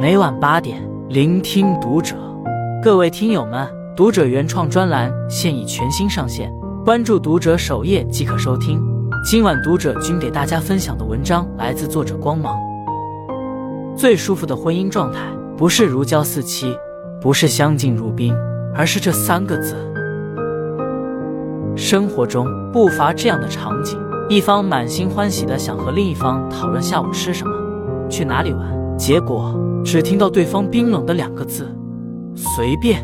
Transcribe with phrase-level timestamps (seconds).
[0.00, 2.16] 每晚八点，聆听读者。
[2.82, 6.50] 各位听友们，读者原创专栏现已全新上线，
[6.82, 8.82] 关注读者首页即可收听。
[9.22, 12.58] 今晚读者君给大家分享的文章来自作者光芒。
[13.94, 15.18] 最舒服的婚姻状态，
[15.54, 16.74] 不是如胶似漆，
[17.20, 18.34] 不是相敬如宾，
[18.74, 19.76] 而是这三个字。
[21.76, 23.98] 生活中不乏这样的场景：
[24.30, 27.52] 一方满心欢喜的想和另一方讨论下午吃什么、
[28.08, 31.74] 去哪里玩，结果只听到对方冰冷的两个字
[32.36, 33.02] “随便”；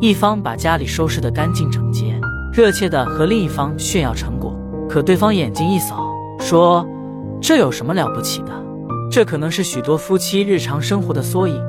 [0.00, 2.18] 一方把家里收拾得干净整洁，
[2.50, 4.58] 热切的和另一方炫耀成果。
[4.88, 6.86] 可对方眼睛一扫，说
[7.42, 8.52] ：“这有什么了不起的？
[9.10, 11.62] 这可能是许多夫妻日常生活的缩影。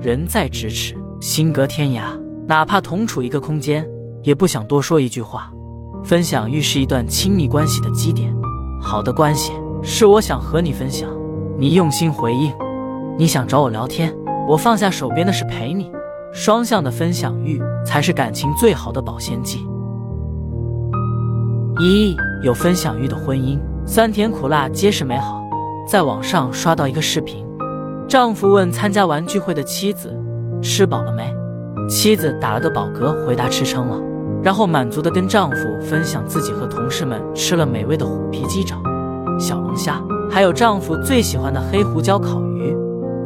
[0.00, 3.86] 人在咫尺，心隔天涯，哪怕同处一个空间，
[4.22, 5.52] 也不想多说一句话。
[6.02, 8.34] 分享欲是一段亲密关系的基点。
[8.80, 9.52] 好的关系
[9.82, 11.10] 是我想和你分享，
[11.58, 12.50] 你用心回应；
[13.18, 14.14] 你想找我聊天，
[14.46, 15.90] 我放下手边的事陪你。
[16.32, 19.66] 双向的分享欲才是感情最好的保鲜剂。
[21.80, 22.16] 一。
[22.44, 25.42] 有分享欲的婚姻，酸甜苦辣皆是美好。
[25.88, 27.44] 在网上刷到一个视频，
[28.06, 30.16] 丈夫问参加完聚会的妻子
[30.62, 31.34] ：“吃饱了没？”
[31.90, 34.00] 妻子打了个饱嗝，回答：“吃撑了。”
[34.40, 38.80] 然后满足的跟丈夫分享自己和同事们吃了美味的虎皮鸡爪、
[39.36, 42.40] 小龙虾，还有丈夫最喜欢的黑胡椒烤。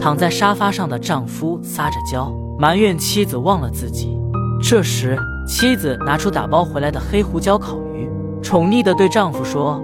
[0.03, 4.19] 躺在沙发上的丈夫撒着娇，埋怨妻子忘了自己。
[4.61, 8.11] 这时，妻子拿出打包回来的黑胡椒烤鱼。
[8.43, 9.81] 宠溺地对丈夫说：“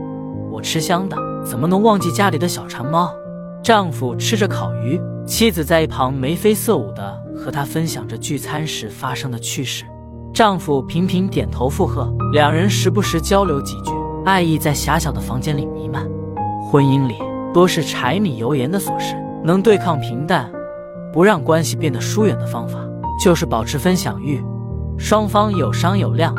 [0.50, 3.08] 我吃香的，怎么能忘记家里的小馋猫？”
[3.62, 9.84] 丈夫吃着烤鱼，妻子在一旁眉飞色舞地和他分享着聚餐时发生的趣事。
[10.34, 13.92] 丈夫频频点头附和，两人时不时交流几句，
[14.24, 16.04] 爱意在狭小的房间里弥漫。
[16.68, 17.14] 婚姻里
[17.54, 20.50] 多是柴米油盐的琐事，能对抗平淡，
[21.12, 22.78] 不让关系变得疏远的方法，
[23.22, 24.42] 就是保持分享欲，
[24.98, 26.34] 双方有商有量。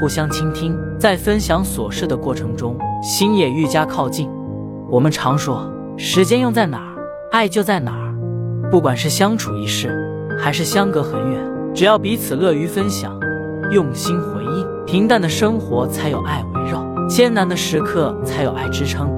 [0.00, 4.30] 互相倾听，在分享琐事的过程中，心也愈加靠近。
[4.88, 6.94] 我们常说，时间用在哪儿，
[7.32, 8.70] 爱就在哪儿。
[8.70, 9.90] 不管是相处一世，
[10.38, 11.40] 还是相隔很远，
[11.74, 13.18] 只要彼此乐于分享，
[13.72, 19.10] 用心回应，平淡的生活才有爱围绕，艰难的时刻才有爱支撑。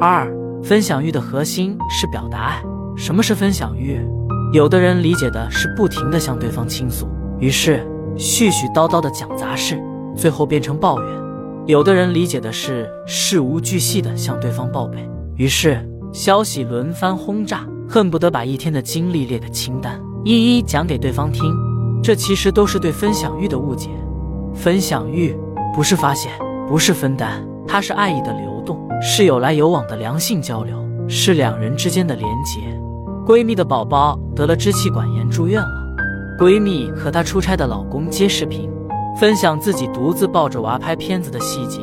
[0.00, 0.28] 二，
[0.68, 2.62] 分享欲的核心是表达爱。
[2.94, 3.98] 什么是分享欲？
[4.52, 7.08] 有的人理解的是不停的向对方倾诉，
[7.40, 7.82] 于是。
[8.18, 9.80] 絮絮叨叨的讲杂事，
[10.16, 11.08] 最后变成抱怨；
[11.68, 21.54] 有的人理解的是事无巨细的向对方报备，于是消息轮番轰炸，恨不得把一天的经历列个清单，一一讲给对方听。
[22.02, 23.88] 这其实都是对分享欲的误解。
[24.52, 25.32] 分享欲
[25.72, 26.28] 不是发泄，
[26.66, 30.76] 不是分担，它是爱意的流动，是有来有往的良性交流，
[31.08, 32.60] 是两人之间的连结。
[33.26, 35.68] 闺蜜的宝宝得了支气管炎，住院了。
[36.38, 38.70] 闺蜜和她出差的老公接视频，
[39.20, 41.80] 分享自己独自抱着娃拍片子的细节，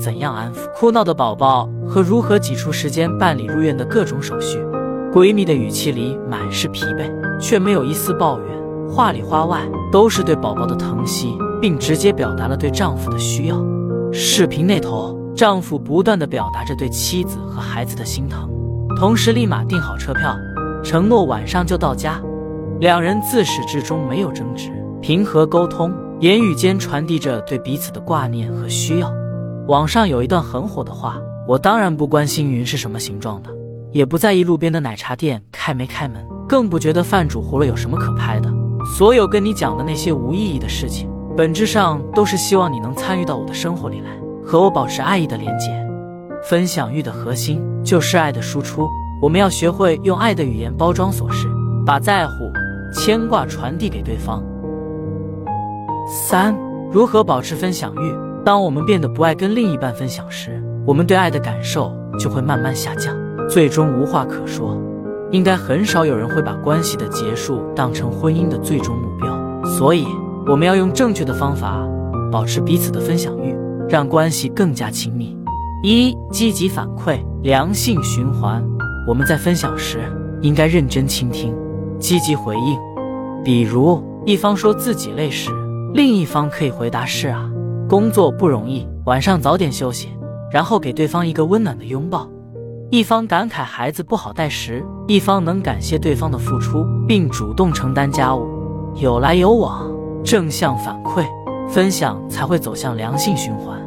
[0.00, 4.58] 怎样安抚哭闹的宝宝和如何挤出时间办理入院的各种手续。
[5.12, 7.10] 闺蜜的语气里满是疲惫，
[7.40, 8.48] 却没有一丝抱怨，
[8.88, 13.56] 话里话外都是对宝宝的疼惜，并直接表达了对丈夫的需要。
[14.12, 18.50] 视频那头，丈夫不断的表达着对妻子和孩子的心疼，
[18.96, 20.36] 同时立马订好车票，
[20.82, 22.20] 承诺晚上就到家。
[22.80, 24.68] 两人自始至终没有争执，
[25.00, 29.12] 平和沟通，言语间传递着对彼此的挂念和需要。
[29.68, 31.16] 网上有一段很火的话
[31.46, 33.50] ：“我当然不关心云是什么形状的，
[33.92, 38.52] 也不在意路边的奶茶店开没开门，更不觉得饭煮糊了有什么可拍的。
[38.96, 44.10] 所有跟你讲的那些无意义的事情，本质上都是希望你能参与到我的生活里来，
[44.48, 45.68] 和我保持爱意的连接。
[46.48, 48.88] 分享欲的核心就是爱的输出，
[49.20, 51.46] 我们要学会用爱的语言包装琐事，
[51.84, 52.32] 把在乎。”
[52.90, 54.42] 牵挂传递给对方。
[56.26, 56.56] 三、
[56.90, 58.14] 如何保持分享欲？
[58.42, 63.14] 当我们变得不爱跟另一半分享时，我们对爱的感受就会慢慢下降，
[63.46, 64.74] 最终无话可说。
[65.30, 70.06] 应该很少有人会把关系的结束当成婚姻的最终目标，所以
[70.46, 71.86] 我们要用正确的方法
[72.32, 73.54] 保持彼此的分享欲，
[73.88, 75.36] 让关系更加亲密。
[75.82, 78.64] 一、积极反馈，良性循环。
[79.06, 80.00] 我们在分享时
[80.42, 81.54] 应该认真倾听。
[81.98, 82.78] 积极回应，
[83.44, 85.50] 比如一方说自己累时，
[85.94, 87.50] 另一方可以回答：“是啊，
[87.88, 90.08] 工作不容易，晚上早点休息。”
[90.52, 92.28] 然后给对方一个温暖的拥抱。
[92.90, 98.46] 一方感慨孩子不好带时，一方能感谢对方的付出，并主动承担家务。
[98.94, 99.90] 有来有往，
[100.24, 101.26] 正向反馈，
[101.68, 103.77] 分享才会走向良性循环。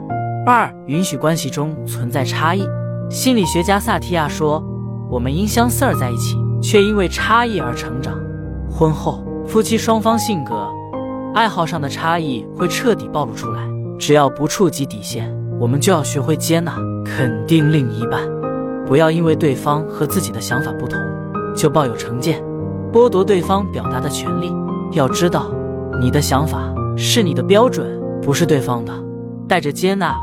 [0.45, 2.67] 二、允许关系中存在差异。
[3.09, 4.63] 心理学家萨提亚说
[5.09, 8.13] ：“我们因相似而在一起。”却因为差异而成长。
[8.69, 10.69] 婚后，夫妻双方性格、
[11.33, 13.63] 爱好上的差异会彻底暴露出来。
[13.97, 18.21] 只要不触及底线，我们就要学会接纳、肯定另一半，
[18.85, 20.99] 不要因为对方和自己的想法不同，
[21.55, 22.39] 就抱有成见，
[22.93, 24.53] 剥夺对方表达的权利。
[24.91, 25.51] 要知道，
[25.99, 28.93] 你的想法是你的标准，不是对方的。
[29.47, 30.15] 带着接纳、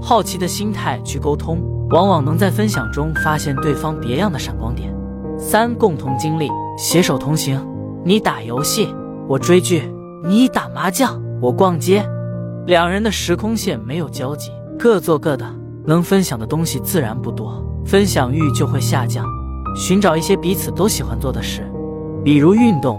[0.00, 4.92] 好奇的心态去沟通，往往能在分享中发现对方别样的闪光点。
[5.38, 7.60] 三、共同经历，携手同行。
[8.04, 8.94] 你打游戏，
[9.28, 9.82] 我追剧；
[10.24, 12.04] 你打麻将，我逛街。
[12.66, 15.44] 两人的时空线没有交集，各做各的，
[15.84, 19.24] 能分享的东西自然不多，分享欲就会下降。
[19.74, 21.62] 寻找一些彼此都喜欢做的事，
[22.22, 22.98] 比如运动、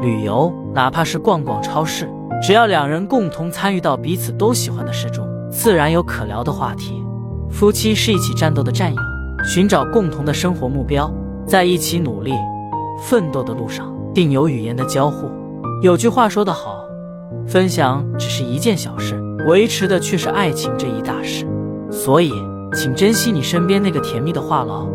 [0.00, 2.08] 旅游，哪怕是逛逛超市，
[2.42, 7.04] 只要两人共同参与到彼此都喜欢的事中，自然有可聊的话题。
[7.50, 9.00] 夫妻是一起战斗的战友，
[9.44, 11.12] 寻找共同的生活目标，
[11.46, 12.32] 在一起努力
[12.98, 13.92] 奋斗的路上。
[14.14, 15.30] 定有语言的交互。
[15.82, 16.76] 有句话说得好，
[17.46, 21.46] 分享只是一件小事，维持的却是爱情这一大事。
[21.90, 22.30] 所以，
[22.74, 24.86] 请珍惜你身边那个甜蜜的话痨。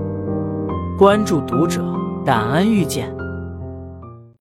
[0.99, 1.83] 关注读者，
[2.23, 3.16] 感恩遇见。